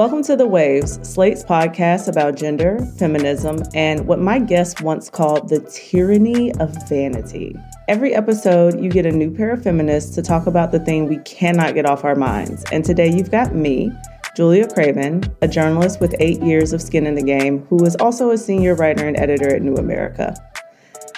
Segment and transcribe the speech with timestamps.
[0.00, 5.50] Welcome to The Waves, Slate's podcast about gender, feminism, and what my guest once called
[5.50, 7.54] the tyranny of vanity.
[7.86, 11.18] Every episode, you get a new pair of feminists to talk about the thing we
[11.18, 12.64] cannot get off our minds.
[12.72, 13.92] And today, you've got me,
[14.34, 18.30] Julia Craven, a journalist with eight years of skin in the game, who is also
[18.30, 20.34] a senior writer and editor at New America.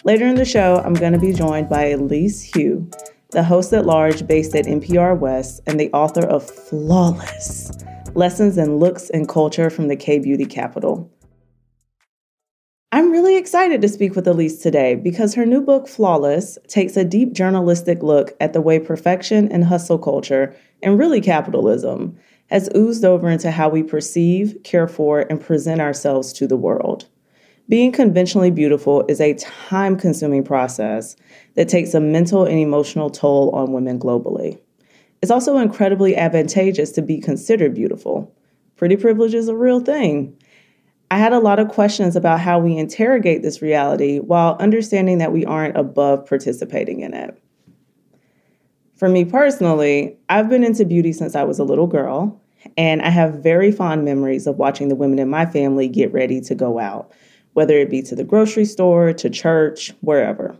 [0.03, 2.91] Later in the show, I'm going to be joined by Elise Hu,
[3.30, 7.71] the host at large based at NPR West and the author of Flawless
[8.15, 11.11] Lessons in Looks and Culture from the K Beauty Capital.
[12.93, 17.06] I'm really excited to speak with Elise today because her new book, Flawless, takes a
[17.06, 22.15] deep journalistic look at the way perfection and hustle culture, and really capitalism,
[22.51, 27.09] has oozed over into how we perceive, care for, and present ourselves to the world.
[27.70, 31.17] Being conventionally beautiful is a time consuming process
[31.55, 34.61] that takes a mental and emotional toll on women globally.
[35.23, 38.34] It's also incredibly advantageous to be considered beautiful.
[38.75, 40.37] Pretty privilege is a real thing.
[41.12, 45.33] I had a lot of questions about how we interrogate this reality while understanding that
[45.33, 47.41] we aren't above participating in it.
[48.97, 52.41] For me personally, I've been into beauty since I was a little girl,
[52.77, 56.41] and I have very fond memories of watching the women in my family get ready
[56.41, 57.12] to go out,
[57.53, 60.56] whether it be to the grocery store, to church, wherever.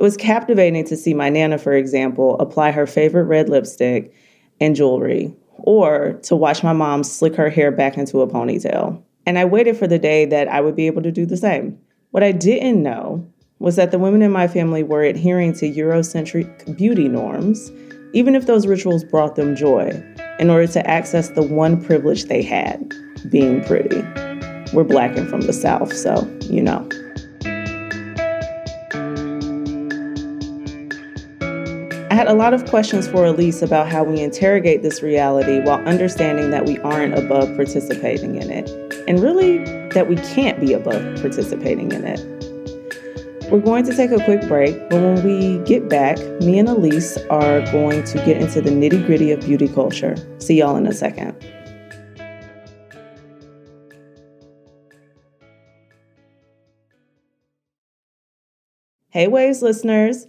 [0.00, 4.14] It was captivating to see my Nana, for example, apply her favorite red lipstick
[4.58, 9.02] and jewelry, or to watch my mom slick her hair back into a ponytail.
[9.26, 11.78] And I waited for the day that I would be able to do the same.
[12.12, 16.78] What I didn't know was that the women in my family were adhering to Eurocentric
[16.78, 17.70] beauty norms,
[18.14, 20.02] even if those rituals brought them joy,
[20.38, 22.94] in order to access the one privilege they had
[23.28, 24.00] being pretty.
[24.72, 26.88] We're black and from the South, so you know.
[32.14, 36.50] Had a lot of questions for Elise about how we interrogate this reality while understanding
[36.50, 38.68] that we aren't above participating in it,
[39.06, 39.58] and really
[39.90, 42.20] that we can't be above participating in it.
[43.50, 47.16] We're going to take a quick break, but when we get back, me and Elise
[47.30, 50.14] are going to get into the nitty gritty of beauty culture.
[50.38, 51.36] See y'all in a second.
[59.08, 60.26] Hey, Waves listeners.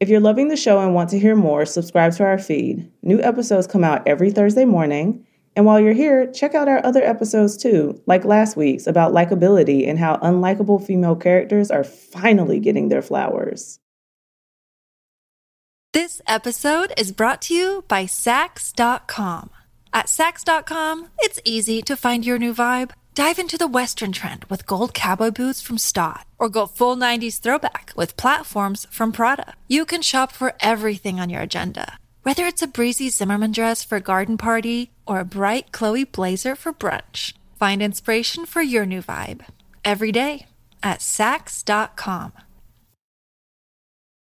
[0.00, 2.90] If you're loving the show and want to hear more, subscribe to our feed.
[3.02, 5.26] New episodes come out every Thursday morning.
[5.54, 9.86] And while you're here, check out our other episodes too, like last week's about likability
[9.86, 13.78] and how unlikable female characters are finally getting their flowers.
[15.92, 19.50] This episode is brought to you by Saks.com.
[19.92, 22.92] At Saks.com, it's easy to find your new vibe.
[23.20, 27.38] Dive into the Western trend with gold cowboy boots from Staud, or go full 90s
[27.38, 29.52] throwback with platforms from Prada.
[29.68, 33.96] You can shop for everything on your agenda, whether it's a breezy Zimmermann dress for
[33.96, 37.34] a garden party or a bright Chloe blazer for brunch.
[37.58, 39.44] Find inspiration for your new vibe
[39.84, 40.46] every day
[40.82, 42.32] at Saks.com.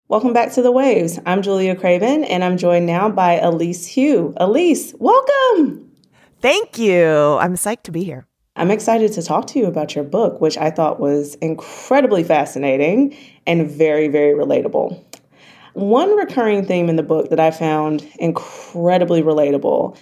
[0.08, 1.20] Welcome back to The Waves.
[1.26, 4.34] I'm Julia Craven, and I'm joined now by Elise Hu.
[4.38, 5.92] Elise, welcome.
[6.40, 7.38] Thank you.
[7.42, 8.26] I'm psyched to be here.
[8.58, 13.16] I'm excited to talk to you about your book, which I thought was incredibly fascinating
[13.46, 15.00] and very, very relatable.
[15.74, 19.96] One recurring theme in the book that I found incredibly relatable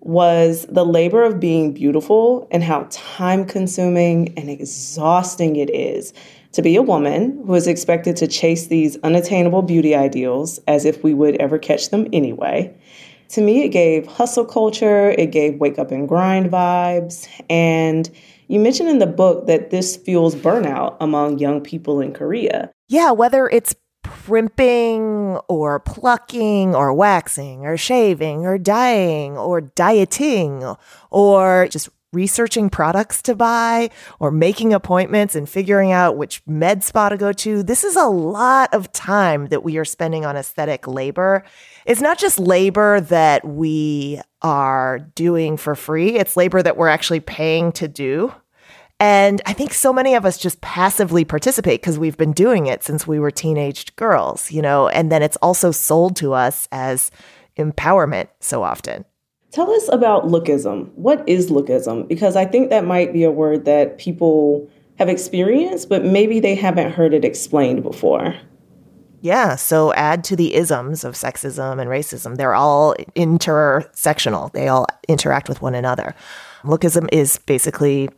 [0.00, 6.12] was the labor of being beautiful and how time consuming and exhausting it is
[6.52, 11.02] to be a woman who is expected to chase these unattainable beauty ideals as if
[11.02, 12.74] we would ever catch them anyway
[13.32, 17.26] to me, it gave hustle culture, it gave wake up and grind vibes.
[17.48, 18.08] And
[18.48, 22.70] you mentioned in the book that this fuels burnout among young people in Korea.
[22.88, 30.76] Yeah, whether it's primping or plucking or waxing or shaving or dyeing or dieting
[31.10, 37.08] or just researching products to buy or making appointments and figuring out which med spa
[37.08, 37.62] to go to.
[37.62, 41.44] This is a lot of time that we are spending on aesthetic labor.
[41.86, 47.20] It's not just labor that we are doing for free, it's labor that we're actually
[47.20, 48.32] paying to do.
[49.00, 52.84] And I think so many of us just passively participate because we've been doing it
[52.84, 57.10] since we were teenaged girls, you know, and then it's also sold to us as
[57.58, 59.04] empowerment so often.
[59.52, 60.90] Tell us about lookism.
[60.94, 62.08] What is lookism?
[62.08, 64.68] Because I think that might be a word that people
[64.98, 68.34] have experienced, but maybe they haven't heard it explained before.
[69.20, 72.36] Yeah, so add to the isms of sexism and racism.
[72.38, 76.14] They're all intersectional, they all interact with one another.
[76.62, 78.08] Lookism is basically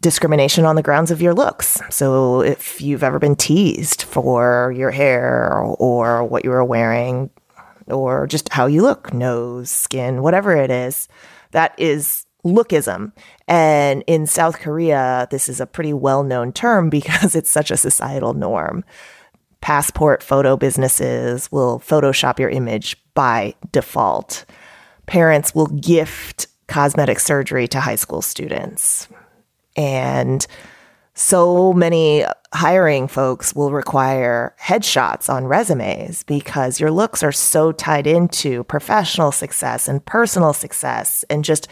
[0.00, 1.80] discrimination on the grounds of your looks.
[1.90, 7.30] So if you've ever been teased for your hair or what you were wearing,
[7.88, 11.08] or just how you look, nose, skin, whatever it is,
[11.52, 13.12] That is lookism.
[13.46, 17.76] And in South Korea, this is a pretty well known term because it's such a
[17.76, 18.84] societal norm.
[19.60, 24.44] Passport photo businesses will Photoshop your image by default.
[25.06, 29.06] Parents will gift cosmetic surgery to high school students.
[29.76, 30.44] And
[31.14, 32.24] so many
[32.54, 39.32] hiring folks will require headshots on resumes because your looks are so tied into professional
[39.32, 41.68] success and personal success and just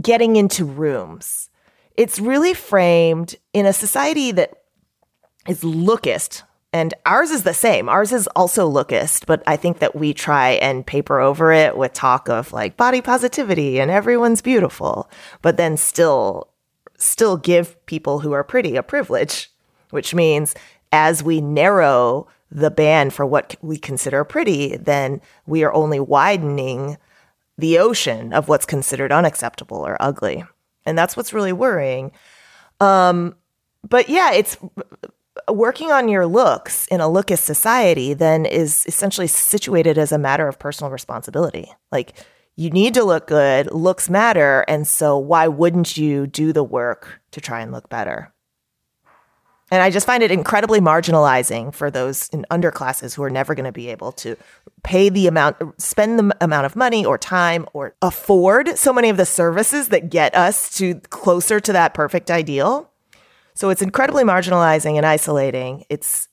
[0.00, 1.48] getting into rooms.
[1.96, 4.52] It's really framed in a society that
[5.48, 6.42] is lookist.
[6.72, 7.88] And ours is the same.
[7.88, 11.94] Ours is also lookist, but I think that we try and paper over it with
[11.94, 15.08] talk of like body positivity and everyone's beautiful,
[15.40, 16.50] but then still
[16.98, 19.50] still give people who are pretty a privilege,
[19.90, 20.54] which means
[20.92, 26.96] as we narrow the band for what we consider pretty, then we are only widening
[27.58, 30.44] the ocean of what's considered unacceptable or ugly.
[30.84, 32.12] And that's what's really worrying.
[32.80, 33.34] Um,
[33.88, 34.56] but yeah, it's
[35.48, 40.48] working on your looks in a lookist society then is essentially situated as a matter
[40.48, 41.72] of personal responsibility.
[41.92, 42.14] Like
[42.56, 44.64] you need to look good, looks matter.
[44.66, 48.32] And so why wouldn't you do the work to try and look better?
[49.70, 53.64] And I just find it incredibly marginalizing for those in underclasses who are never going
[53.64, 54.36] to be able to
[54.84, 59.16] pay the amount, spend the amount of money or time or afford so many of
[59.16, 62.90] the services that get us to closer to that perfect ideal.
[63.54, 65.84] So it's incredibly marginalizing and isolating.
[65.90, 66.28] It's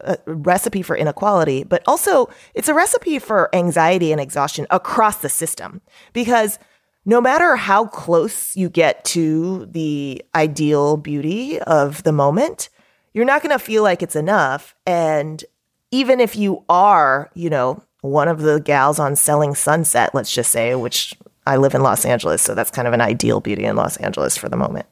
[0.00, 5.28] a recipe for inequality, but also it's a recipe for anxiety and exhaustion across the
[5.28, 5.80] system
[6.12, 6.58] because
[7.04, 12.68] no matter how close you get to the ideal beauty of the moment,
[13.12, 14.74] you're not going to feel like it's enough.
[14.86, 15.44] And
[15.90, 20.50] even if you are, you know, one of the gals on Selling Sunset, let's just
[20.50, 21.14] say, which
[21.46, 24.36] I live in Los Angeles, so that's kind of an ideal beauty in Los Angeles
[24.36, 24.86] for the moment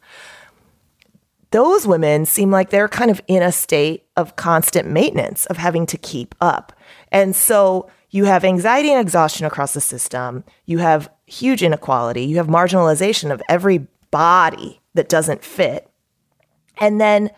[1.51, 5.87] those women seem like they're kind of in a state of constant maintenance of having
[5.87, 6.73] to keep up.
[7.11, 10.45] And so you have anxiety and exhaustion across the system.
[10.67, 12.25] You have huge inequality.
[12.25, 15.89] You have marginalization of every body that doesn't fit.
[16.79, 17.31] And then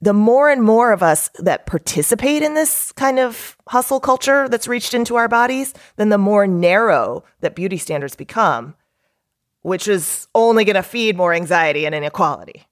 [0.00, 4.66] the more and more of us that participate in this kind of hustle culture that's
[4.66, 8.74] reached into our bodies, then the more narrow that beauty standards become,
[9.60, 12.66] which is only going to feed more anxiety and inequality.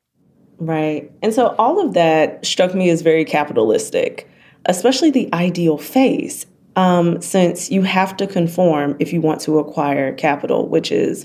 [0.61, 1.11] Right.
[1.23, 4.29] And so all of that struck me as very capitalistic,
[4.67, 6.45] especially the ideal face,
[6.77, 11.25] um, since you have to conform if you want to acquire capital, which is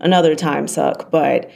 [0.00, 1.12] another time suck.
[1.12, 1.48] But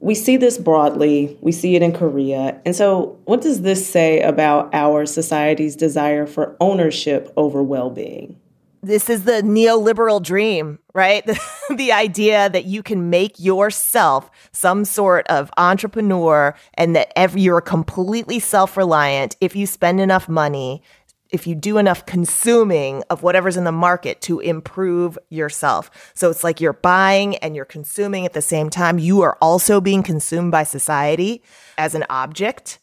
[0.00, 2.60] we see this broadly, we see it in Korea.
[2.66, 8.38] And so, what does this say about our society's desire for ownership over well being?
[8.84, 11.28] This is the neoliberal dream, right?
[11.70, 17.62] The, idea that you can make yourself some sort of entrepreneur and that every, you're
[17.62, 20.82] completely self reliant if you spend enough money,
[21.30, 26.12] if you do enough consuming of whatever's in the market to improve yourself.
[26.14, 28.98] So it's like you're buying and you're consuming at the same time.
[28.98, 31.42] You are also being consumed by society
[31.78, 32.78] as an object.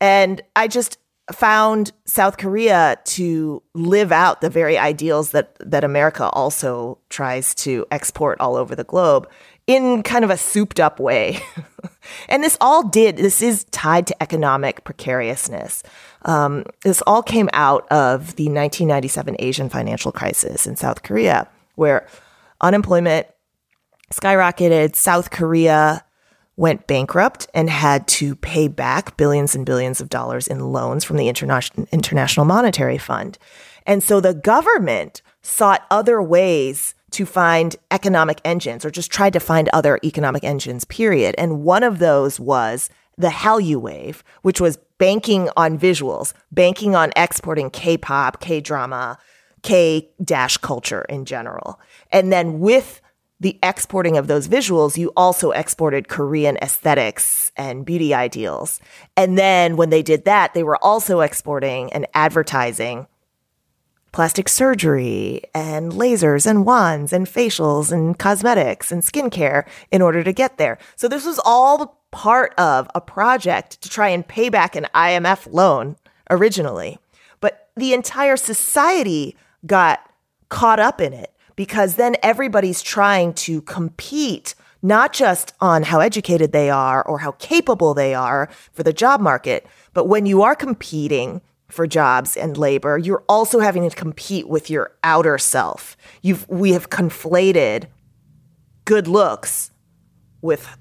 [0.00, 0.98] And I just,
[1.32, 7.86] found South Korea to live out the very ideals that that America also tries to
[7.90, 9.28] export all over the globe
[9.66, 11.38] in kind of a souped up way.
[12.28, 15.82] and this all did, this is tied to economic precariousness.
[16.22, 22.08] Um, this all came out of the 1997 Asian financial crisis in South Korea, where
[22.62, 23.26] unemployment
[24.10, 24.96] skyrocketed.
[24.96, 26.02] South Korea
[26.58, 31.16] went bankrupt and had to pay back billions and billions of dollars in loans from
[31.16, 33.38] the Interna- International Monetary Fund.
[33.86, 39.40] And so the government sought other ways to find economic engines or just tried to
[39.40, 41.36] find other economic engines, period.
[41.38, 47.12] And one of those was the Hallyu Wave, which was banking on visuals, banking on
[47.14, 49.16] exporting K pop, K drama,
[49.62, 51.80] K dash culture in general.
[52.10, 53.00] And then with
[53.40, 58.80] the exporting of those visuals, you also exported Korean aesthetics and beauty ideals.
[59.16, 63.06] And then when they did that, they were also exporting and advertising
[64.10, 70.32] plastic surgery and lasers and wands and facials and cosmetics and skincare in order to
[70.32, 70.78] get there.
[70.96, 75.52] So this was all part of a project to try and pay back an IMF
[75.52, 75.96] loan
[76.30, 76.98] originally.
[77.40, 80.00] But the entire society got
[80.48, 86.52] caught up in it because then everybody's trying to compete not just on how educated
[86.52, 90.54] they are or how capable they are for the job market, but when you are
[90.54, 95.96] competing for jobs and labor, you're also having to compete with your outer self.
[96.22, 97.86] You've we have conflated
[98.84, 99.72] good looks
[100.40, 100.78] with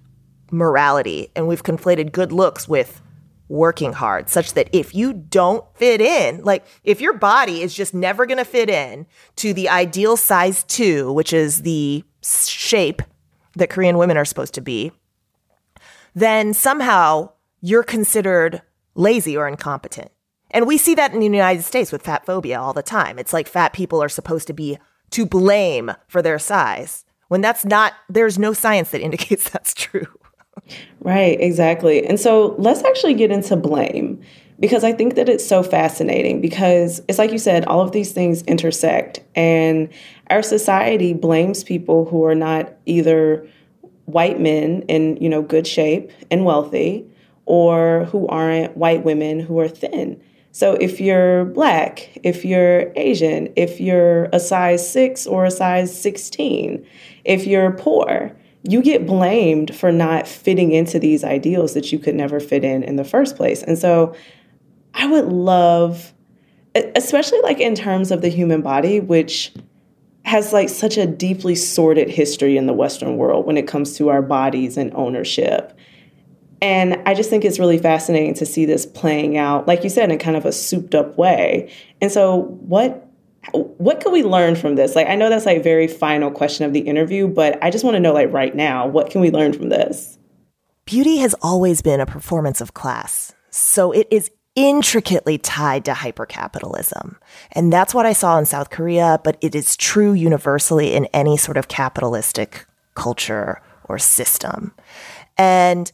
[0.52, 3.02] morality and we've conflated good looks with
[3.50, 7.94] working hard such that if you don't fit in, like if your body is just
[7.94, 9.06] never going to fit in
[9.38, 13.02] to the ideal size 2, which is the shape
[13.56, 14.92] that Korean women are supposed to be,
[16.14, 17.30] then somehow
[17.62, 18.62] you're considered
[18.96, 20.12] lazy or incompetent.
[20.52, 23.20] And we see that in the United States with fat phobia all the time.
[23.20, 24.78] It's like fat people are supposed to be
[25.12, 30.08] to blame for their size when that's not, there's no science that indicates that's true.
[31.00, 32.06] Right, exactly.
[32.06, 34.22] And so let's actually get into blame
[34.60, 38.12] because I think that it's so fascinating because it's like you said, all of these
[38.12, 39.90] things intersect and
[40.30, 43.48] our society blames people who are not either
[44.06, 47.06] white men in, you know, good shape and wealthy
[47.46, 50.22] or who aren't white women who are thin.
[50.52, 55.96] So if you're black, if you're Asian, if you're a size 6 or a size
[56.02, 56.84] 16,
[57.26, 62.16] if you're poor, you get blamed for not fitting into these ideals that you could
[62.16, 63.64] never fit in in the first place.
[63.64, 64.16] And so
[64.94, 66.14] I would love,
[66.76, 69.54] especially like in terms of the human body, which
[70.26, 74.10] has like such a deeply sordid history in the Western world when it comes to
[74.10, 75.78] our bodies and ownership.
[76.62, 80.12] And I just think it's really fascinating to see this playing out, like you said,
[80.12, 81.72] in kind of a souped up way.
[82.02, 83.07] And so, what
[83.54, 84.96] what can we learn from this?
[84.96, 87.96] Like, I know that's like very final question of the interview, but I just want
[87.96, 90.18] to know, like, right now, what can we learn from this?
[90.86, 93.34] Beauty has always been a performance of class.
[93.50, 97.16] So it is intricately tied to hypercapitalism.
[97.52, 101.38] And that's what I saw in South Korea, but it is true universally in any
[101.38, 104.74] sort of capitalistic culture or system.
[105.38, 105.92] And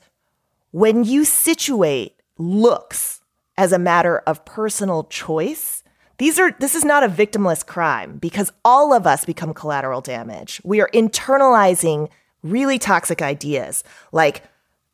[0.71, 3.21] when you situate looks
[3.57, 5.82] as a matter of personal choice,
[6.17, 10.61] these are this is not a victimless crime because all of us become collateral damage.
[10.63, 12.09] We are internalizing
[12.43, 14.43] really toxic ideas like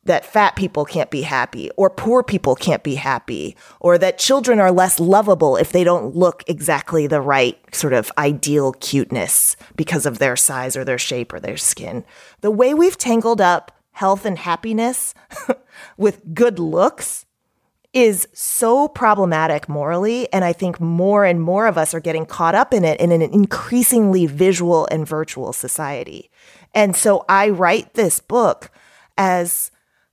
[0.04, 4.58] that fat people can't be happy or poor people can't be happy or that children
[4.58, 10.06] are less lovable if they don't look exactly the right sort of ideal cuteness because
[10.06, 12.04] of their size or their shape or their skin.
[12.40, 15.12] The way we've tangled up health and happiness
[15.98, 17.26] with good looks
[17.92, 20.32] is so problematic morally.
[20.32, 23.10] And I think more and more of us are getting caught up in it in
[23.10, 26.30] an increasingly visual and virtual society.
[26.74, 28.70] And so I write this book
[29.18, 29.70] as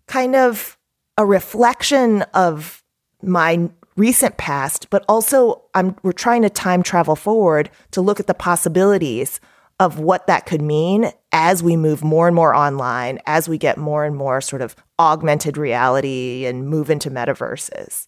[0.08, 0.78] kind of
[1.18, 2.84] a reflection of
[3.22, 8.28] my recent past, but also I'm, we're trying to time travel forward to look at
[8.28, 9.40] the possibilities
[9.80, 13.78] of what that could mean as we move more and more online, as we get
[13.78, 18.08] more and more sort of augmented reality and move into metaverses.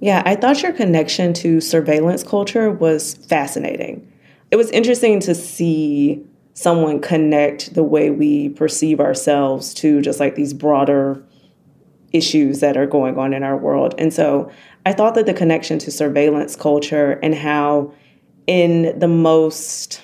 [0.00, 4.06] Yeah, I thought your connection to surveillance culture was fascinating.
[4.50, 10.34] It was interesting to see someone connect the way we perceive ourselves to just like
[10.34, 11.24] these broader
[12.12, 13.94] issues that are going on in our world.
[13.96, 14.50] And so
[14.84, 17.94] I thought that the connection to surveillance culture and how,
[18.46, 20.02] in the most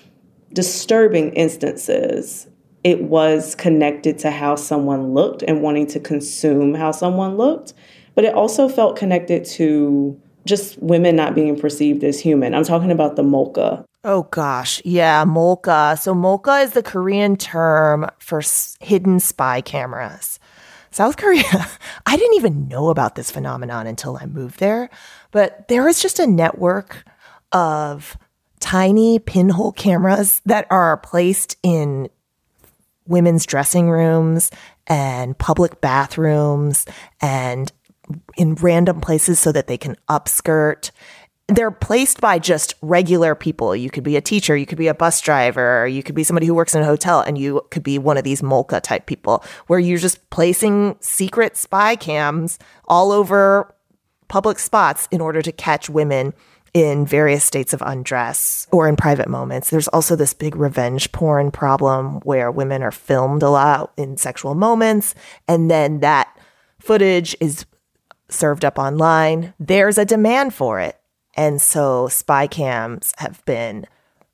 [0.52, 2.46] disturbing instances,
[2.84, 7.74] it was connected to how someone looked and wanting to consume how someone looked.
[8.14, 12.54] But it also felt connected to just women not being perceived as human.
[12.54, 13.84] I'm talking about the molka.
[14.04, 15.98] Oh gosh, yeah, molka.
[15.98, 18.42] So molka is the Korean term for
[18.80, 20.38] hidden spy cameras.
[20.90, 21.68] South Korea,
[22.06, 24.88] I didn't even know about this phenomenon until I moved there,
[25.30, 27.04] but there is just a network
[27.52, 28.16] of
[28.60, 32.08] tiny pinhole cameras that are placed in
[33.06, 34.50] women's dressing rooms
[34.86, 36.86] and public bathrooms
[37.20, 37.72] and
[38.36, 40.90] in random places so that they can upskirt.
[41.46, 43.74] They're placed by just regular people.
[43.74, 46.46] You could be a teacher, you could be a bus driver, you could be somebody
[46.46, 49.42] who works in a hotel, and you could be one of these Molka type people
[49.66, 53.74] where you're just placing secret spy cams all over
[54.28, 56.34] public spots in order to catch women
[56.74, 59.70] in various states of undress or in private moments.
[59.70, 64.54] There's also this big revenge porn problem where women are filmed a lot in sexual
[64.54, 65.14] moments,
[65.46, 66.36] and then that
[66.80, 67.66] footage is
[68.28, 69.54] served up online.
[69.58, 70.98] There's a demand for it.
[71.34, 73.86] And so spy cams have been,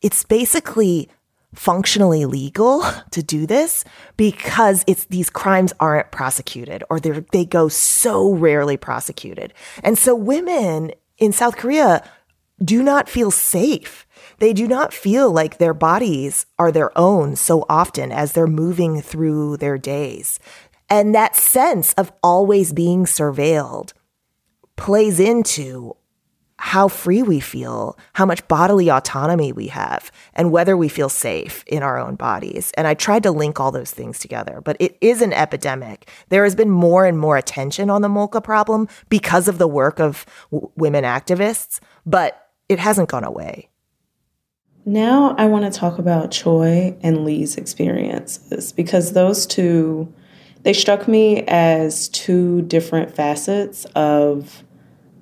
[0.02, 1.08] it's basically
[1.54, 3.84] functionally legal to do this
[4.16, 9.52] because it's these crimes aren't prosecuted or they they go so rarely prosecuted.
[9.82, 12.02] And so women in South Korea
[12.62, 14.06] do not feel safe.
[14.38, 19.00] They do not feel like their bodies are their own so often as they're moving
[19.00, 20.38] through their days.
[20.88, 23.92] And that sense of always being surveilled
[24.76, 25.96] plays into
[26.58, 31.64] how free we feel, how much bodily autonomy we have, and whether we feel safe
[31.66, 32.72] in our own bodies.
[32.76, 36.08] And I tried to link all those things together, but it is an epidemic.
[36.28, 39.98] There has been more and more attention on the Molka problem because of the work
[39.98, 43.68] of w- women activists, but it hasn't gone away.
[44.86, 50.12] Now I want to talk about Choi and Lee's experiences because those two
[50.62, 54.64] they struck me as two different facets of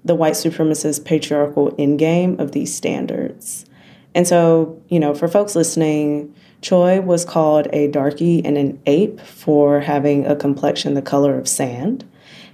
[0.04, 3.66] the white supremacist patriarchal endgame of these standards.
[4.14, 9.20] And so, you know, for folks listening, Choi was called a darky and an ape
[9.20, 12.08] for having a complexion the color of sand.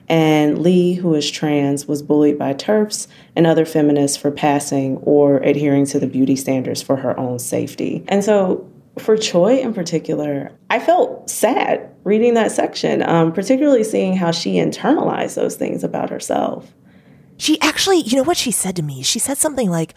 [0.08, 5.38] And Lee, who is trans, was bullied by TERFs and other feminists for passing or
[5.38, 8.04] adhering to the beauty standards for her own safety.
[8.08, 8.66] And so,
[8.98, 14.54] for Choi in particular, I felt sad reading that section, um, particularly seeing how she
[14.54, 16.72] internalized those things about herself.
[17.36, 19.02] She actually, you know what she said to me?
[19.02, 19.94] She said something like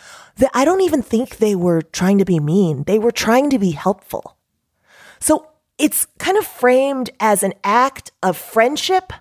[0.54, 2.84] I don't even think they were trying to be mean.
[2.84, 4.38] They were trying to be helpful.
[5.20, 5.48] So
[5.80, 9.12] it's kind of framed as an act of friendship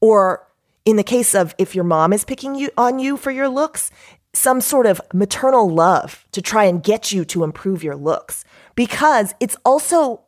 [0.00, 0.46] or
[0.84, 3.90] in the case of if your mom is picking you on you for your looks,
[4.32, 9.34] some sort of maternal love to try and get you to improve your looks because
[9.40, 10.22] it's also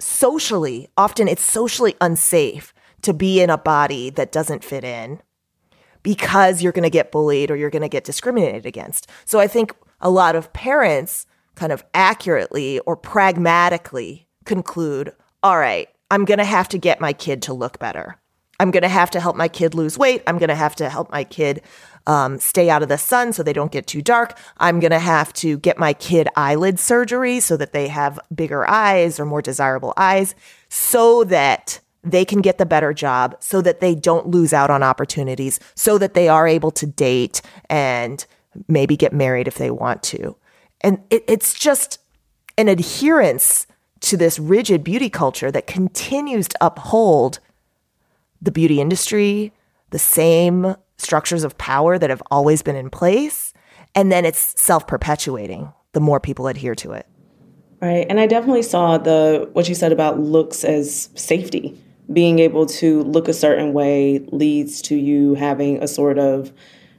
[0.00, 5.20] socially, often it's socially unsafe to be in a body that doesn't fit in
[6.02, 9.08] because you're going to get bullied or you're going to get discriminated against.
[9.24, 15.88] So I think a lot of parents kind of accurately or pragmatically conclude, all right,
[16.10, 18.16] I'm going to have to get my kid to look better.
[18.60, 20.22] I'm going to have to help my kid lose weight.
[20.26, 21.62] I'm going to have to help my kid
[22.06, 24.38] um, stay out of the sun so they don't get too dark.
[24.58, 28.68] I'm going to have to get my kid eyelid surgery so that they have bigger
[28.68, 30.34] eyes or more desirable eyes
[30.68, 34.82] so that they can get the better job so that they don't lose out on
[34.82, 38.26] opportunities, so that they are able to date and
[38.68, 40.36] maybe get married if they want to.
[40.82, 41.98] And it, it's just
[42.58, 43.66] an adherence
[44.00, 47.38] to this rigid beauty culture that continues to uphold
[48.42, 49.52] the beauty industry,
[49.90, 53.52] the same structures of power that have always been in place.
[53.94, 57.06] And then it's self perpetuating the more people adhere to it.
[57.80, 58.06] Right.
[58.08, 61.78] And I definitely saw the what you said about looks as safety
[62.12, 66.52] being able to look a certain way leads to you having a sort of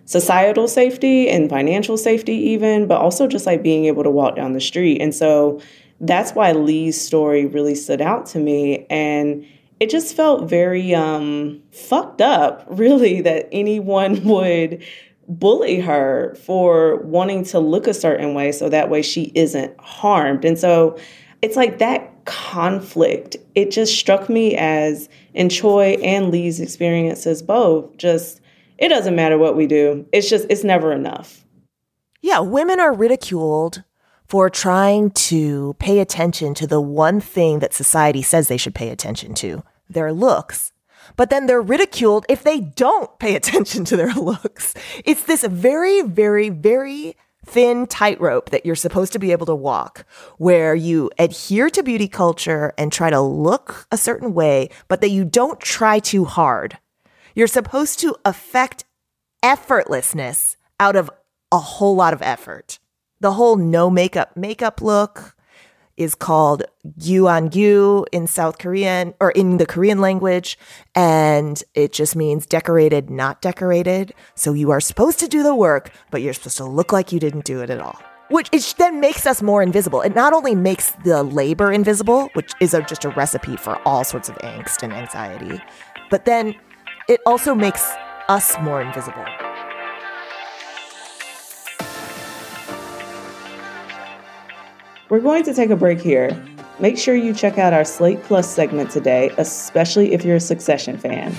[0.05, 4.53] societal safety and financial safety even but also just like being able to walk down
[4.53, 5.61] the street and so
[6.01, 9.45] that's why lee's story really stood out to me and
[9.81, 14.83] it just felt very um, fucked up really that anyone would
[15.27, 20.43] bully her for wanting to look a certain way so that way she isn't harmed
[20.45, 20.97] and so
[21.41, 27.97] it's like that conflict, it just struck me as in Choi and Lee's experiences both,
[27.97, 28.41] just
[28.77, 30.05] it doesn't matter what we do.
[30.11, 31.45] It's just it's never enough.
[32.21, 33.83] Yeah, women are ridiculed
[34.27, 38.89] for trying to pay attention to the one thing that society says they should pay
[38.89, 40.71] attention to, their looks.
[41.15, 44.73] But then they're ridiculed if they don't pay attention to their looks.
[45.05, 50.05] It's this very, very, very thin tightrope that you're supposed to be able to walk,
[50.37, 55.09] where you adhere to beauty culture and try to look a certain way, but that
[55.09, 56.77] you don't try too hard.
[57.33, 58.85] You're supposed to affect
[59.43, 61.09] effortlessness out of
[61.51, 62.79] a whole lot of effort.
[63.19, 65.35] The whole no makeup makeup look,
[65.97, 66.63] is called
[66.99, 70.57] Gyu in South Korean or in the Korean language.
[70.95, 74.13] And it just means decorated, not decorated.
[74.35, 77.19] So you are supposed to do the work, but you're supposed to look like you
[77.19, 77.99] didn't do it at all.
[78.29, 80.01] Which it then makes us more invisible.
[80.01, 84.05] It not only makes the labor invisible, which is a, just a recipe for all
[84.05, 85.61] sorts of angst and anxiety,
[86.09, 86.55] but then
[87.09, 87.93] it also makes
[88.29, 89.25] us more invisible.
[95.11, 96.41] We're going to take a break here.
[96.79, 100.97] Make sure you check out our Slate Plus segment today, especially if you're a Succession
[100.97, 101.35] fan.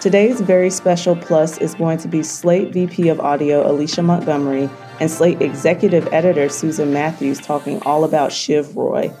[0.00, 5.08] Today's very special plus is going to be Slate VP of Audio Alicia Montgomery and
[5.08, 9.12] Slate Executive Editor Susan Matthews talking all about Shiv Roy.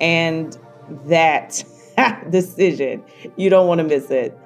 [0.00, 0.56] And
[1.06, 1.64] that
[2.30, 3.02] decision,
[3.34, 4.38] you don't want to miss it.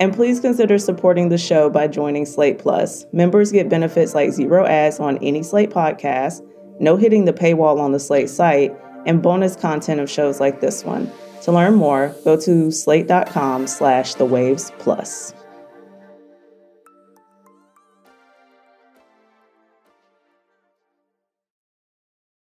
[0.00, 3.06] And please consider supporting the show by joining Slate Plus.
[3.12, 6.42] Members get benefits like zero ads on any Slate podcast
[6.80, 8.74] no hitting the paywall on the Slate site,
[9.06, 11.10] and bonus content of shows like this one.
[11.42, 15.32] To learn more, go to slate.com slash the waves plus.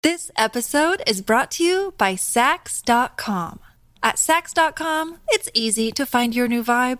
[0.03, 3.59] This episode is brought to you by Saks.com.
[4.03, 6.99] At Saks.com, it's easy to find your new vibe.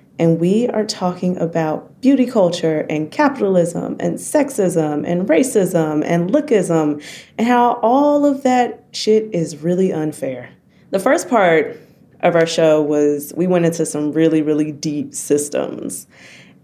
[0.21, 7.03] And we are talking about beauty culture and capitalism and sexism and racism and lookism
[7.39, 10.51] and how all of that shit is really unfair.
[10.91, 11.75] The first part
[12.19, 16.05] of our show was we went into some really, really deep systems.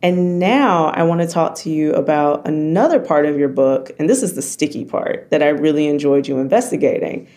[0.04, 4.08] And now I want to talk to you about another part of your book, and
[4.08, 7.28] this is the sticky part that I really enjoyed you investigating.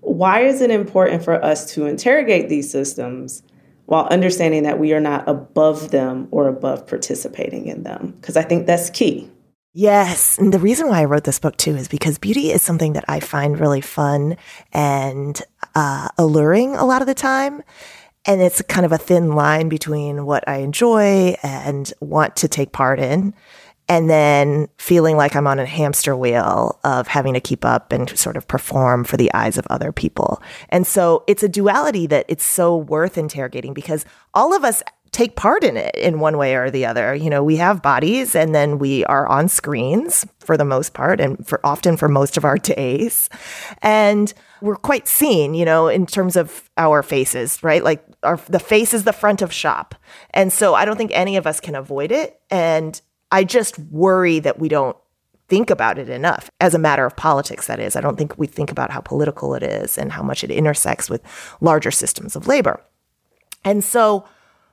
[0.00, 3.42] Why is it important for us to interrogate these systems
[3.88, 8.14] while understanding that we are not above them or above participating in them.
[8.20, 9.30] Because I think that's key.
[9.72, 10.36] Yes.
[10.36, 13.06] And the reason why I wrote this book too is because beauty is something that
[13.08, 14.36] I find really fun
[14.74, 15.40] and
[15.74, 17.62] uh, alluring a lot of the time.
[18.26, 22.72] And it's kind of a thin line between what I enjoy and want to take
[22.72, 23.32] part in
[23.88, 28.16] and then feeling like I'm on a hamster wheel of having to keep up and
[28.18, 30.42] sort of perform for the eyes of other people.
[30.68, 35.36] And so it's a duality that it's so worth interrogating because all of us take
[35.36, 37.14] part in it in one way or the other.
[37.14, 41.20] You know, we have bodies and then we are on screens for the most part
[41.20, 43.30] and for often for most of our days.
[43.80, 47.82] And we're quite seen, you know, in terms of our faces, right?
[47.82, 49.94] Like our the face is the front of shop.
[50.30, 54.38] And so I don't think any of us can avoid it and I just worry
[54.40, 54.96] that we don't
[55.48, 57.96] think about it enough as a matter of politics, that is.
[57.96, 61.08] I don't think we think about how political it is and how much it intersects
[61.08, 61.22] with
[61.60, 62.82] larger systems of labor.
[63.64, 64.24] And so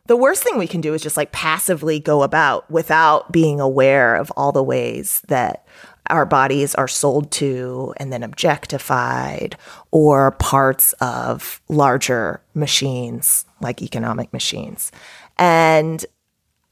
[0.07, 4.15] the worst thing we can do is just like passively go about without being aware
[4.15, 5.65] of all the ways that
[6.09, 9.57] our bodies are sold to and then objectified
[9.89, 14.91] or parts of larger machines like economic machines.
[15.37, 16.05] And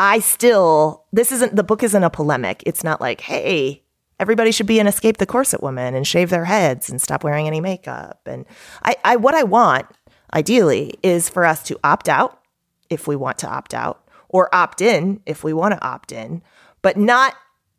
[0.03, 2.61] I still, this isn't, the book isn't a polemic.
[2.65, 3.83] It's not like, hey,
[4.19, 7.47] everybody should be an escape the corset woman and shave their heads and stop wearing
[7.47, 8.19] any makeup.
[8.25, 8.45] And
[8.83, 9.85] I, I what I want,
[10.33, 12.37] ideally, is for us to opt out
[12.89, 16.41] if we want to opt out or opt in if we want to opt in,
[16.81, 17.35] but not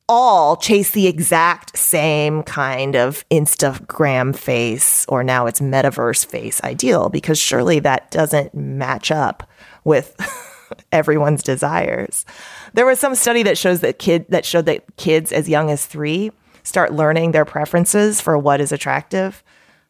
[0.08, 7.10] all chase the exact same kind of Instagram face or now it's metaverse face ideal
[7.10, 9.46] because surely that doesn't match up
[9.84, 10.16] with
[10.92, 12.24] everyone's desires.
[12.72, 15.87] There was some study that shows that kid that showed that kids as young as
[15.87, 16.31] 3
[16.62, 19.42] start learning their preferences for what is attractive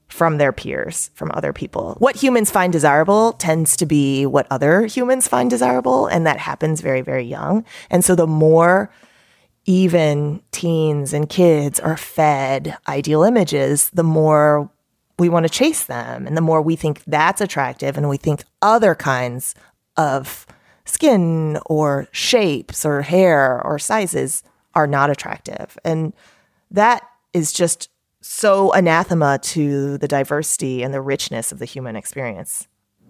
[0.09, 1.97] from their peers, from other people.
[1.99, 6.81] What humans find desirable tends to be what other humans find desirable and that happens
[6.81, 7.65] very very young.
[7.91, 8.91] And so the more
[9.67, 14.71] even teens and kids are fed ideal images, the more
[15.19, 16.27] we want to chase them.
[16.27, 19.55] And the more we think that's attractive and we think other kinds
[19.97, 20.47] of
[20.85, 24.43] skin or shapes or hair or sizes
[24.75, 25.79] are not attractive.
[25.85, 26.13] And
[26.71, 27.89] that is just
[28.21, 32.67] so anathema to the diversity and the richness of the human experience.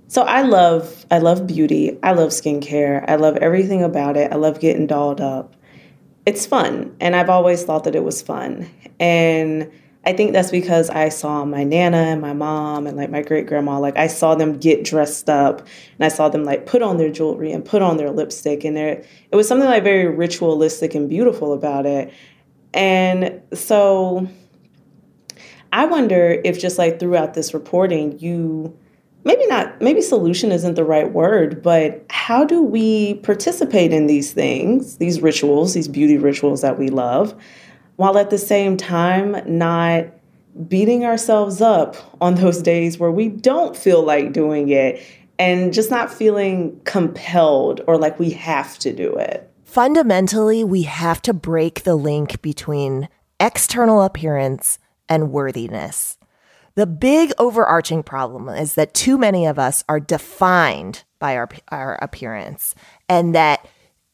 [0.08, 1.98] So I love I love beauty.
[2.02, 3.04] I love skincare.
[3.08, 4.32] I love everything about it.
[4.32, 5.54] I love getting dolled up.
[6.26, 6.94] it's fun.
[7.00, 8.68] And I've always thought that it was fun.
[8.98, 9.70] And
[10.06, 13.46] I think that's because I saw my nana and my mom and like my great
[13.46, 16.98] grandma, like I saw them get dressed up and I saw them like put on
[16.98, 18.64] their jewelry and put on their lipstick.
[18.64, 22.12] And there, it was something like very ritualistic and beautiful about it.
[22.74, 24.28] And so
[25.72, 28.76] I wonder if just like throughout this reporting, you
[29.24, 34.32] maybe not, maybe solution isn't the right word, but how do we participate in these
[34.32, 37.34] things, these rituals, these beauty rituals that we love?
[37.96, 40.06] While at the same time not
[40.68, 45.02] beating ourselves up on those days where we don't feel like doing it
[45.38, 49.50] and just not feeling compelled or like we have to do it.
[49.64, 53.08] Fundamentally, we have to break the link between
[53.40, 54.78] external appearance
[55.08, 56.16] and worthiness.
[56.76, 61.98] The big overarching problem is that too many of us are defined by our, our
[62.02, 62.74] appearance
[63.08, 63.66] and that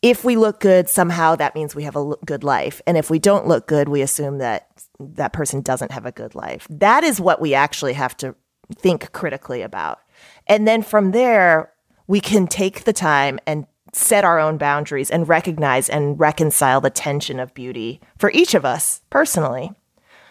[0.03, 2.81] if we look good, somehow that means we have a good life.
[2.87, 6.35] And if we don't look good, we assume that that person doesn't have a good
[6.35, 6.67] life.
[6.71, 8.35] That is what we actually have to
[8.77, 10.01] think critically about.
[10.47, 11.73] And then from there,
[12.07, 16.91] we can take the time and set our own boundaries and recognize and reconcile the
[16.91, 19.73] tension of beauty for each of us personally.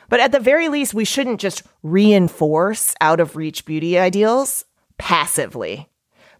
[0.08, 4.66] But at the very least, we shouldn't just reinforce out of reach beauty ideals
[4.98, 5.90] passively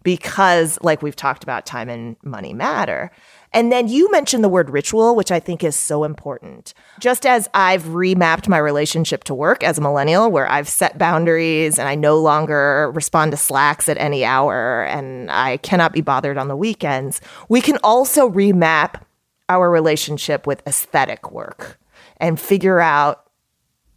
[0.02, 3.10] because, like we've talked about, time and money matter.
[3.52, 6.72] And then you mentioned the word ritual, which I think is so important.
[7.00, 11.78] Just as I've remapped my relationship to work as a millennial, where I've set boundaries
[11.78, 16.38] and I no longer respond to slacks at any hour and I cannot be bothered
[16.38, 19.02] on the weekends, we can also remap
[19.48, 21.78] our relationship with aesthetic work
[22.18, 23.26] and figure out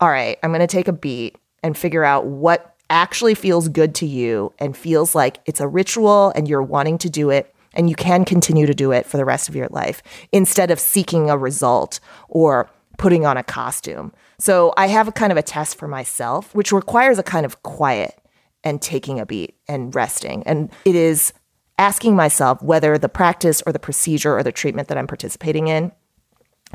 [0.04, 3.96] all right, I'm going to take a beat and figure out what actually feels good
[3.96, 7.90] to you and feels like it's a ritual and you're wanting to do it and
[7.90, 11.30] you can continue to do it for the rest of your life instead of seeking
[11.30, 14.14] a result or putting on a costume.
[14.38, 17.64] So I have a kind of a test for myself, which requires a kind of
[17.64, 18.20] quiet
[18.64, 20.44] and taking a beat and resting.
[20.46, 21.34] And it is
[21.80, 25.92] asking myself whether the practice or the procedure or the treatment that I'm participating in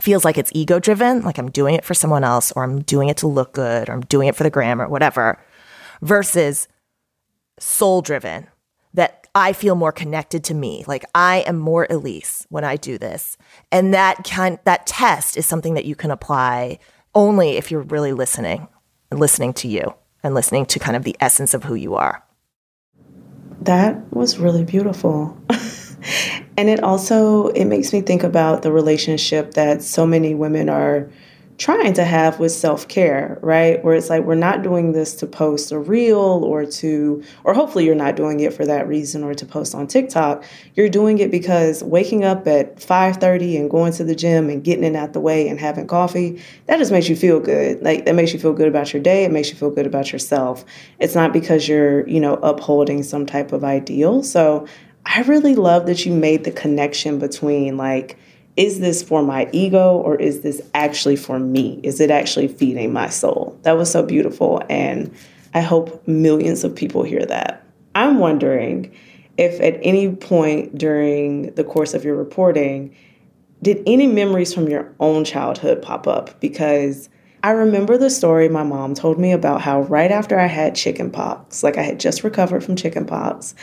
[0.01, 3.09] feels like it's ego driven, like I'm doing it for someone else or I'm doing
[3.09, 5.40] it to look good or I'm doing it for the gram or whatever,
[6.02, 6.68] versus
[7.58, 8.46] soul driven
[8.94, 10.84] that I feel more connected to me.
[10.87, 13.37] Like I am more Elise when I do this.
[13.70, 16.78] And that kind that test is something that you can apply
[17.14, 18.68] only if you're really listening
[19.11, 22.24] and listening to you and listening to kind of the essence of who you are.
[23.61, 25.37] That was really beautiful.
[26.56, 31.11] and it also it makes me think about the relationship that so many women are
[31.59, 33.83] trying to have with self-care, right?
[33.85, 37.85] Where it's like we're not doing this to post a reel or to or hopefully
[37.85, 40.44] you're not doing it for that reason or to post on TikTok.
[40.77, 44.85] You're doing it because waking up at 5:30 and going to the gym and getting
[44.85, 47.83] it out the way and having coffee, that just makes you feel good.
[47.83, 50.12] Like that makes you feel good about your day, it makes you feel good about
[50.12, 50.64] yourself.
[51.01, 54.23] It's not because you're, you know, upholding some type of ideal.
[54.23, 54.68] So
[55.05, 58.16] I really love that you made the connection between like
[58.59, 61.81] is this for my ego or is this actually for me?
[61.85, 63.57] Is it actually feeding my soul?
[63.62, 64.61] That was so beautiful.
[64.68, 65.14] And
[65.55, 67.64] I hope millions of people hear that.
[67.94, 68.92] I'm wondering
[69.38, 72.94] if at any point during the course of your reporting,
[73.62, 76.40] did any memories from your own childhood pop up?
[76.40, 77.09] Because
[77.44, 81.12] I remember the story my mom told me about how right after I had chicken
[81.12, 83.55] pox, like I had just recovered from chicken pox,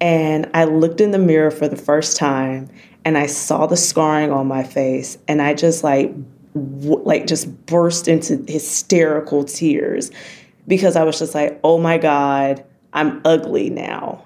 [0.00, 2.68] and I looked in the mirror for the first time
[3.04, 6.12] and I saw the scarring on my face and I just like
[6.54, 10.10] w- like just burst into hysterical tears
[10.68, 14.24] because I was just like, "Oh my god, I'm ugly now."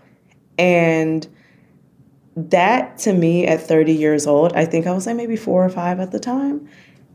[0.58, 1.26] And
[2.36, 5.68] that to me at 30 years old, I think I was like maybe 4 or
[5.68, 6.68] 5 at the time.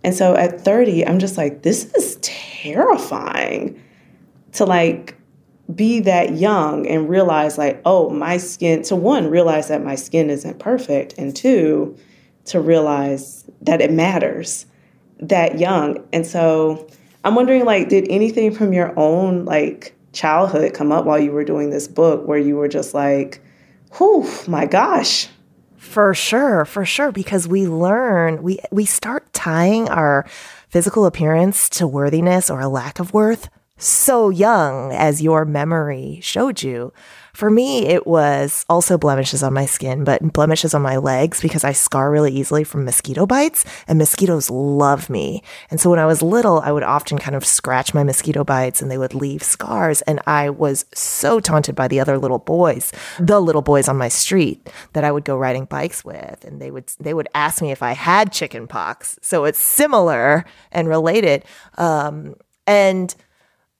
[0.03, 3.79] And so at 30, I'm just like, this is terrifying
[4.53, 5.15] to like
[5.75, 10.29] be that young and realize like oh my skin to one realize that my skin
[10.29, 11.95] isn't perfect and two
[12.45, 14.65] to realize that it matters
[15.19, 16.03] that young.
[16.11, 16.87] And so
[17.23, 21.43] i'm wondering like did anything from your own like childhood come up while you were
[21.43, 23.41] doing this book where you were just like
[23.97, 25.27] whew my gosh?
[25.77, 30.25] For sure for sure because we learn we we start tying our
[30.69, 33.49] physical appearance to worthiness or a lack of worth
[33.81, 36.93] so young as your memory showed you.
[37.33, 41.63] For me, it was also blemishes on my skin, but blemishes on my legs because
[41.63, 45.41] I scar really easily from mosquito bites and mosquitoes love me.
[45.69, 48.81] And so when I was little, I would often kind of scratch my mosquito bites
[48.81, 50.01] and they would leave scars.
[50.03, 54.09] And I was so taunted by the other little boys, the little boys on my
[54.09, 56.43] street that I would go riding bikes with.
[56.43, 59.17] And they would, they would ask me if I had chicken pox.
[59.21, 61.45] So it's similar and related.
[61.77, 62.35] Um,
[62.67, 63.15] and,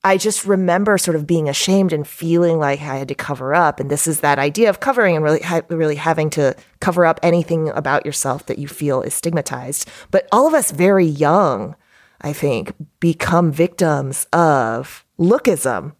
[0.04, 3.78] I just remember sort of being ashamed and feeling like I had to cover up.
[3.78, 7.20] And this is that idea of covering and really, ha- really having to cover up
[7.22, 9.88] anything about yourself that you feel is stigmatized.
[10.10, 11.76] But all of us very young,
[12.20, 15.94] I think, become victims of lookism.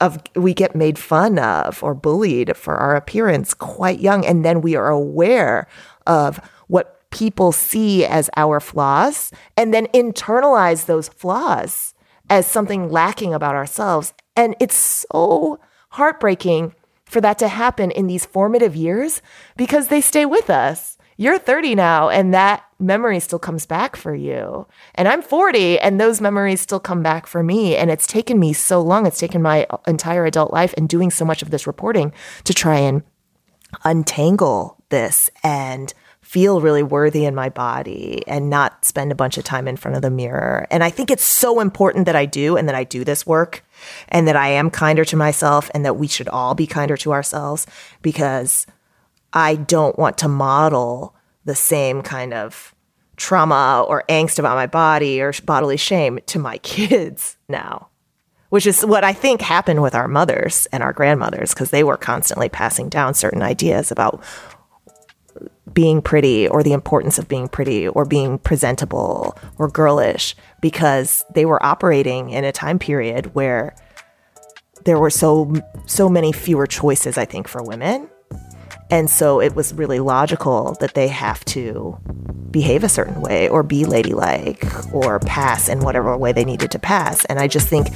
[0.00, 4.60] Of we get made fun of or bullied for our appearance quite young, and then
[4.60, 5.66] we are aware
[6.06, 11.94] of what people see as our flaws, and then internalize those flaws
[12.30, 14.12] as something lacking about ourselves.
[14.36, 15.60] And it's so
[15.90, 19.22] heartbreaking for that to happen in these formative years
[19.56, 20.98] because they stay with us.
[21.20, 24.68] You're 30 now, and that memory still comes back for you.
[24.94, 27.74] And I'm 40, and those memories still come back for me.
[27.74, 29.04] And it's taken me so long.
[29.04, 32.12] It's taken my entire adult life and doing so much of this reporting
[32.44, 33.02] to try and
[33.84, 35.92] untangle this and
[36.28, 39.96] feel really worthy in my body and not spend a bunch of time in front
[39.96, 40.66] of the mirror.
[40.70, 43.64] And I think it's so important that I do and that I do this work
[44.10, 47.14] and that I am kinder to myself and that we should all be kinder to
[47.14, 47.66] ourselves
[48.02, 48.66] because
[49.32, 52.74] I don't want to model the same kind of
[53.16, 57.88] trauma or angst about my body or bodily shame to my kids now.
[58.50, 61.96] Which is what I think happened with our mothers and our grandmothers, because they were
[61.96, 64.22] constantly passing down certain ideas about
[65.72, 71.44] being pretty or the importance of being pretty or being presentable or girlish because they
[71.44, 73.74] were operating in a time period where
[74.84, 75.52] there were so
[75.86, 78.08] so many fewer choices I think for women
[78.90, 81.98] and so it was really logical that they have to
[82.50, 86.78] behave a certain way or be ladylike or pass in whatever way they needed to
[86.78, 87.24] pass.
[87.26, 87.88] And I just think,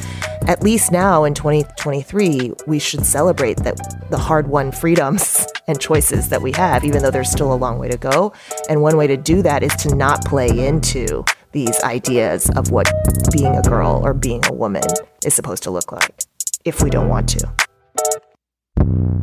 [0.46, 6.28] at least now in 2023, we should celebrate that the hard won freedoms and choices
[6.28, 8.32] that we have, even though there's still a long way to go.
[8.68, 12.90] And one way to do that is to not play into these ideas of what
[13.30, 14.82] being a girl or being a woman
[15.24, 16.24] is supposed to look like
[16.64, 19.21] if we don't want to.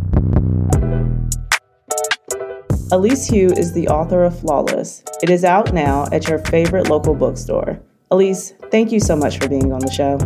[2.91, 5.03] Elise Hu is the author of Flawless.
[5.21, 7.79] It is out now at your favorite local bookstore.
[8.09, 10.17] Elise, thank you so much for being on the show.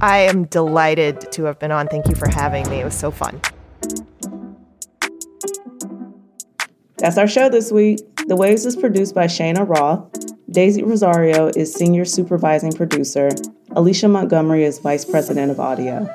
[0.00, 1.86] I am delighted to have been on.
[1.86, 2.80] Thank you for having me.
[2.80, 3.40] It was so fun.
[6.96, 8.00] That's our show this week.
[8.26, 10.10] The Waves is produced by Cheyna Roth.
[10.50, 13.28] Daisy Rosario is senior supervising producer.
[13.76, 16.12] Alicia Montgomery is vice president of audio.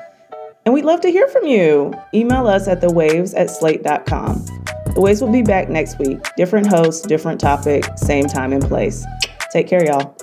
[0.66, 1.94] And we'd love to hear from you.
[2.12, 4.63] Email us at thewaves at slate.com.
[4.94, 6.20] The Waves will be back next week.
[6.36, 9.04] Different hosts, different topic, same time and place.
[9.50, 10.16] Take care, y'all.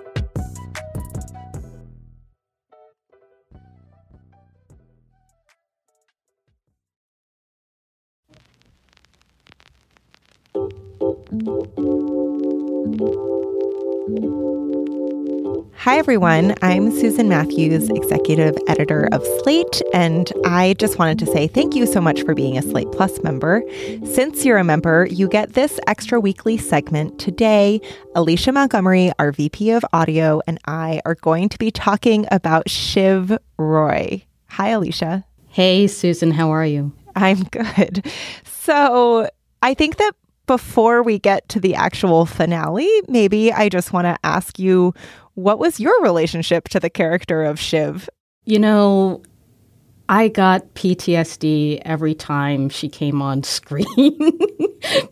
[16.02, 16.56] Everyone.
[16.64, 21.86] I'm Susan Matthews, executive editor of Slate, and I just wanted to say thank you
[21.86, 23.62] so much for being a Slate Plus member.
[24.04, 27.20] Since you're a member, you get this extra weekly segment.
[27.20, 27.80] Today,
[28.16, 33.38] Alicia Montgomery, our VP of audio, and I are going to be talking about Shiv
[33.60, 34.26] Roy.
[34.48, 35.24] Hi, Alicia.
[35.50, 36.32] Hey, Susan.
[36.32, 36.94] How are you?
[37.16, 38.12] I'm good.
[38.44, 39.30] So,
[39.62, 40.14] I think that
[40.48, 44.96] before we get to the actual finale, maybe I just want to ask you
[45.42, 48.10] what was your relationship to the character of Shiv?
[48.46, 49.22] You know,
[50.10, 54.18] I got PTSD every time she came on screen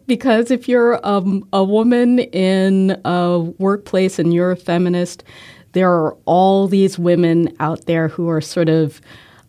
[0.07, 5.23] because if you're a woman in a workplace and you're a feminist,
[5.73, 9.01] there are all these women out there who are sort of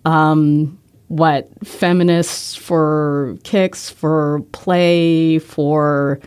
[0.04, 6.20] um, what feminists for kicks, for play, for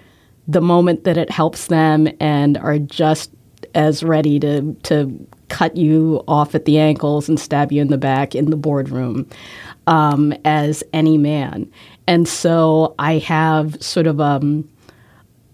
[0.48, 3.32] the moment that it helps them, and are just
[3.76, 7.98] as ready to to cut you off at the ankles and stab you in the
[7.98, 9.28] back in the boardroom
[9.88, 11.70] um, as any man.
[12.08, 14.68] And so I have sort of um,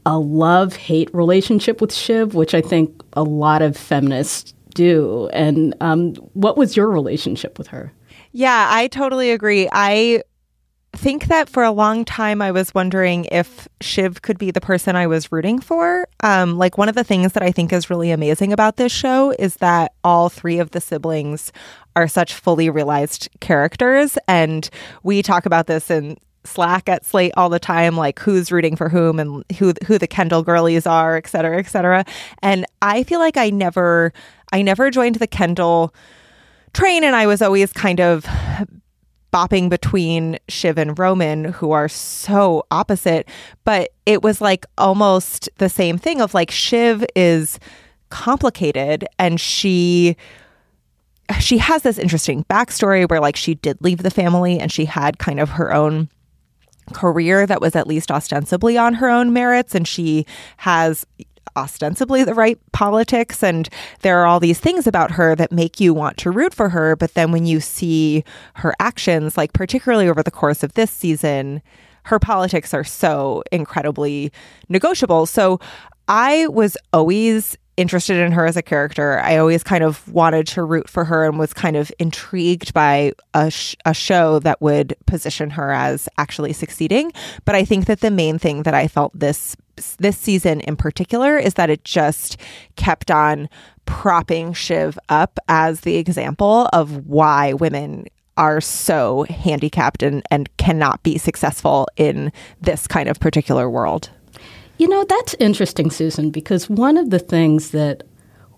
[0.06, 5.30] a love hate relationship with Shiv, which I think a lot of feminists do.
[5.34, 7.92] And um, what was your relationship with her?
[8.32, 9.68] Yeah, I totally agree.
[9.72, 10.24] I
[11.00, 14.98] think that for a long time I was wondering if Shiv could be the person
[14.98, 16.06] I was rooting for.
[16.24, 19.34] Um, like one of the things that I think is really amazing about this show
[19.40, 21.54] is that all three of the siblings
[21.96, 24.18] are such fully realized characters.
[24.28, 24.70] And
[25.02, 28.90] we talk about this in Slack at Slate all the time, like who's rooting for
[28.90, 32.04] whom and who who the Kendall girlies are, et cetera, et cetera.
[32.42, 34.12] And I feel like I never
[34.52, 35.94] I never joined the Kendall
[36.74, 38.26] train and I was always kind of
[39.32, 43.28] bopping between Shiv and Roman, who are so opposite.
[43.64, 47.60] But it was like almost the same thing of like Shiv is
[48.10, 50.18] complicated and she
[51.40, 55.20] she has this interesting backstory where like she did leave the family and she had
[55.20, 56.10] kind of her own
[56.94, 60.26] career that was at least ostensibly on her own merits and she
[60.58, 61.06] has
[61.56, 63.70] ostensibly the right politics and
[64.02, 66.96] there are all these things about her that make you want to root for her
[66.96, 68.24] but then when you see
[68.56, 71.62] her actions like particularly over the course of this season
[72.04, 74.32] her politics are so incredibly
[74.70, 75.60] negotiable so
[76.08, 79.20] i was always interested in her as a character.
[79.22, 83.14] I always kind of wanted to root for her and was kind of intrigued by
[83.34, 87.14] a, sh- a show that would position her as actually succeeding.
[87.46, 89.56] But I think that the main thing that I felt this
[90.00, 92.38] this season in particular is that it just
[92.76, 93.50] kept on
[93.86, 98.06] propping Shiv up as the example of why women
[98.38, 104.10] are so handicapped and, and cannot be successful in this kind of particular world.
[104.78, 108.04] You know, that's interesting, Susan, because one of the things that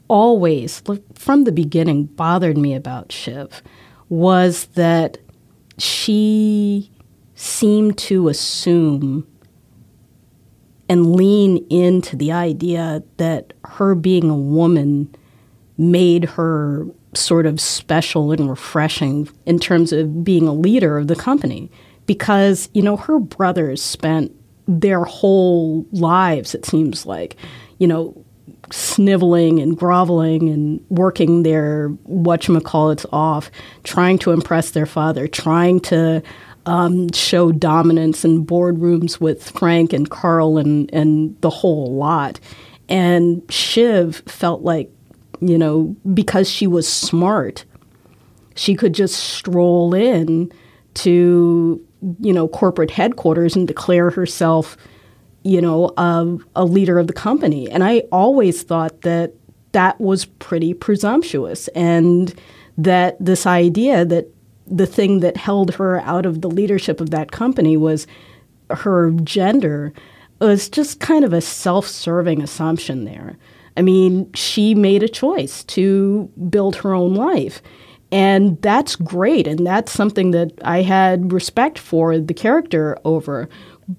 [0.08, 0.84] always,
[1.16, 3.64] from the beginning, bothered me about Shiv
[4.10, 5.18] was that
[5.80, 6.92] she
[7.34, 9.26] seemed to assume
[10.92, 15.10] and lean into the idea that her being a woman
[15.78, 21.16] made her sort of special and refreshing in terms of being a leader of the
[21.16, 21.72] company.
[22.08, 24.34] Because, you know, her brothers spent
[24.68, 27.38] their whole lives, it seems like,
[27.78, 28.26] you know,
[28.70, 33.50] sniveling and groveling and working their whatchamacallits off,
[33.86, 36.22] trying to impress their father, trying to
[36.66, 42.40] um, show dominance in boardrooms with Frank and Carl and, and the whole lot.
[42.90, 44.92] And Shiv felt like,
[45.40, 47.66] you know, because she was smart,
[48.56, 50.52] she could just stroll in
[50.94, 51.86] to
[52.20, 54.76] you know, corporate headquarters and declare herself,
[55.44, 57.70] you know, a, a leader of the company.
[57.70, 59.34] And I always thought that
[59.74, 62.34] that was pretty presumptuous and
[62.78, 64.28] that this idea that
[64.72, 68.08] the thing that held her out of the leadership of that company was
[68.70, 69.94] her gender
[70.40, 73.38] was just kind of a self-serving assumption there.
[73.78, 77.62] I mean, she made a choice to build her own life.
[78.12, 79.48] And that's great.
[79.48, 83.50] And that's something that I had respect for the character over.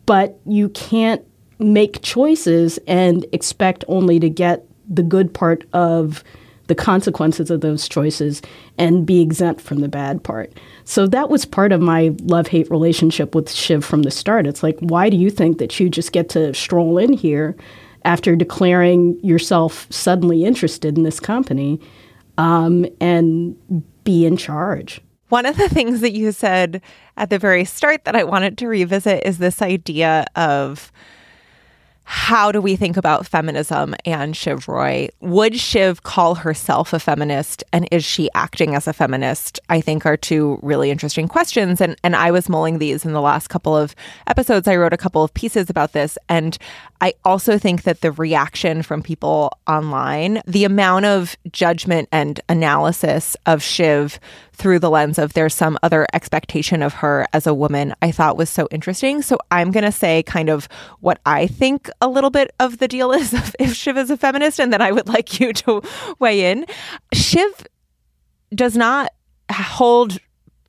[0.04, 1.24] But you can't
[1.58, 6.24] make choices and expect only to get the good part of
[6.68, 8.42] the consequences of those choices
[8.78, 10.52] and be exempt from the bad part.
[10.84, 14.46] So that was part of my love hate relationship with Shiv from the start.
[14.46, 17.56] It's like, why do you think that you just get to stroll in here
[18.04, 21.80] after declaring yourself suddenly interested in this company
[22.38, 23.56] um, and
[24.04, 25.00] be in charge.
[25.28, 26.82] One of the things that you said
[27.16, 30.92] at the very start that I wanted to revisit is this idea of
[32.14, 35.08] how do we think about feminism and Shiv Roy?
[35.20, 39.58] Would Shiv call herself a feminist and is she acting as a feminist?
[39.70, 41.80] I think are two really interesting questions.
[41.80, 43.94] And and I was mulling these in the last couple of
[44.26, 44.68] episodes.
[44.68, 46.18] I wrote a couple of pieces about this.
[46.28, 46.58] And
[47.00, 53.38] I also think that the reaction from people online, the amount of judgment and analysis
[53.46, 54.20] of Shiv
[54.52, 58.36] through the lens of there's some other expectation of her as a woman, I thought
[58.36, 59.22] was so interesting.
[59.22, 60.68] So I'm going to say kind of
[61.00, 64.60] what I think a little bit of the deal is if Shiv is a feminist,
[64.60, 65.82] and then I would like you to
[66.18, 66.66] weigh in.
[67.12, 67.66] Shiv
[68.54, 69.10] does not
[69.50, 70.18] hold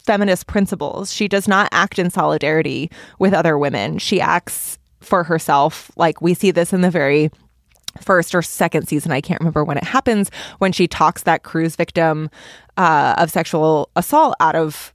[0.06, 1.14] feminist principles.
[1.14, 3.98] She does not act in solidarity with other women.
[3.98, 5.92] She acts for herself.
[5.96, 7.30] Like we see this in the very
[8.02, 9.12] first or second season.
[9.12, 10.30] I can't remember when it happens
[10.60, 12.30] when she talks that cruise victim
[12.78, 14.94] uh, of sexual assault out of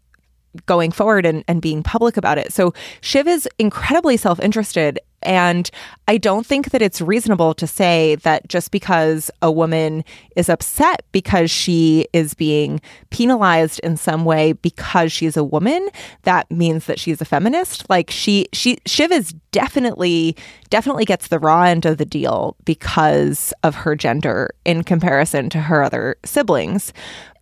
[0.67, 2.53] going forward and, and being public about it.
[2.53, 5.71] So Shiv is incredibly self interested and
[6.07, 10.05] I don't think that it's reasonable to say that just because a woman
[10.37, 15.89] is upset because she is being penalized in some way because she's a woman,
[16.23, 17.89] that means that she's a feminist.
[17.91, 20.37] Like she she Shiv is definitely
[20.71, 25.61] definitely gets the raw end of the deal because of her gender in comparison to
[25.61, 26.93] her other siblings.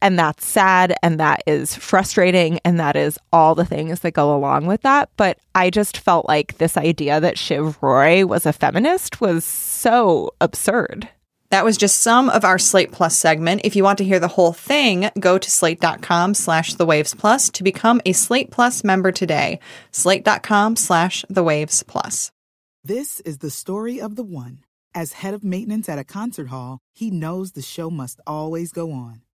[0.01, 4.34] And that's sad and that is frustrating and that is all the things that go
[4.34, 5.11] along with that.
[5.16, 10.34] But I just felt like this idea that Shiv Roy was a feminist was so
[10.40, 11.09] absurd.
[11.51, 13.61] That was just some of our Slate Plus segment.
[13.64, 17.51] If you want to hear the whole thing, go to slate.com slash the waves plus
[17.51, 19.61] to become a Slate Plus member today.
[19.92, 22.32] Slate.com slash the waves plus.
[22.82, 24.61] This is the story of the one.
[24.94, 28.92] As head of maintenance at a concert hall, he knows the show must always go
[28.92, 29.22] on.